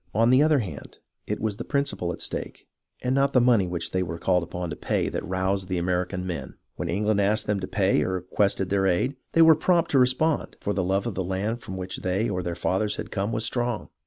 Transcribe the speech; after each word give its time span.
On 0.15 0.31
the 0.31 0.41
other 0.41 0.57
hand, 0.57 0.97
it 1.27 1.39
was 1.39 1.57
the 1.57 1.63
principle 1.63 2.11
at 2.11 2.21
stake, 2.21 2.65
and 3.03 3.13
not 3.13 3.33
the 3.33 3.39
money 3.39 3.67
which 3.67 3.91
they 3.91 4.01
were 4.01 4.17
called 4.17 4.41
upon 4.41 4.71
to 4.71 4.75
pay, 4.75 5.09
that 5.09 5.23
roused 5.23 5.67
the 5.67 5.77
American 5.77 6.25
men. 6.25 6.55
When 6.75 6.89
England 6.89 7.21
asked 7.21 7.45
them 7.45 7.59
to 7.59 7.67
pay 7.67 8.01
or 8.01 8.13
requested 8.13 8.71
their 8.71 8.87
aid, 8.87 9.15
they 9.33 9.43
were 9.43 9.53
prompt 9.53 9.91
to 9.91 9.99
respond, 9.99 10.55
for 10.59 10.73
the 10.73 10.83
love 10.83 11.05
of 11.05 11.13
the 11.13 11.23
land 11.23 11.61
from 11.61 11.77
which 11.77 11.97
they 11.97 12.27
or 12.29 12.41
their 12.41 12.55
fathers 12.55 12.95
had 12.95 13.11
come 13.11 13.31
was 13.31 13.45
strong. 13.45 13.89